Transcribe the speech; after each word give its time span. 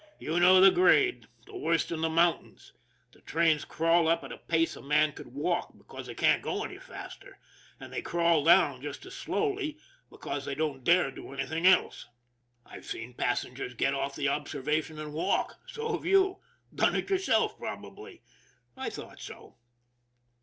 You 0.17 0.39
know 0.39 0.59
the 0.59 0.71
grade 0.71 1.27
the 1.45 1.55
worst 1.55 1.91
in 1.91 2.01
the 2.01 2.09
mountains. 2.09 2.73
The 3.11 3.21
trains 3.21 3.65
crawl 3.65 4.07
up 4.07 4.23
at 4.23 4.31
the 4.31 4.37
pace 4.39 4.75
a 4.75 4.81
man 4.81 5.11
could 5.11 5.27
walk, 5.27 5.77
be 5.77 5.83
cause 5.83 6.07
they 6.07 6.15
can't 6.15 6.41
go 6.41 6.63
any 6.63 6.79
faster; 6.79 7.37
and 7.79 7.93
they 7.93 8.01
crawl 8.01 8.43
down 8.43 8.81
just 8.81 9.05
as 9.05 9.13
slowly, 9.13 9.77
because 10.09 10.43
they 10.45 10.55
don't 10.55 10.83
dare 10.83 11.11
do 11.11 11.33
anything 11.33 11.67
else. 11.67 12.07
I've 12.65 12.85
seen 12.87 13.09
the 13.09 13.23
passengers 13.23 13.75
get 13.75 13.93
off 13.93 14.15
the 14.15 14.27
observation 14.27 14.97
and 14.97 15.13
walk 15.13 15.59
so 15.67 15.93
have 15.93 16.03
you. 16.03 16.39
Done 16.73 16.95
it 16.95 17.11
yourself 17.11 17.55
probably? 17.59 18.23
I 18.75 18.89
thought 18.89 19.19
so. 19.21 19.59